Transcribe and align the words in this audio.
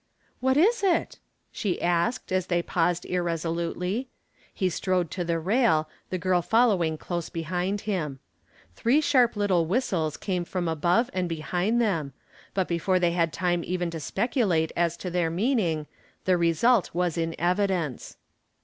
"What 0.39 0.57
is 0.57 0.81
it?" 0.81 1.19
she 1.51 1.79
asked 1.79 2.31
as 2.31 2.47
they 2.47 2.63
paused 2.63 3.05
irresolutely. 3.05 4.09
He 4.51 4.67
strode 4.67 5.11
to 5.11 5.23
the 5.23 5.37
rail, 5.37 5.87
the 6.09 6.17
girl 6.17 6.41
following 6.41 6.97
close 6.97 7.29
behind 7.29 7.81
him. 7.81 8.17
Three 8.75 8.99
sharp 8.99 9.35
little 9.35 9.67
whistles 9.67 10.17
came 10.17 10.43
from 10.43 10.67
above 10.67 11.11
and 11.13 11.29
behind 11.29 11.79
them, 11.79 12.13
but 12.55 12.67
before 12.67 12.97
they 12.99 13.11
had 13.11 13.31
time 13.31 13.63
even 13.63 13.91
to 13.91 13.99
speculate 13.99 14.71
as 14.75 14.97
to 14.97 15.11
their 15.11 15.29
meaning 15.29 15.85
the 16.25 16.35
result 16.35 16.95
was 16.95 17.15
in 17.15 17.39
evidence. 17.39 18.17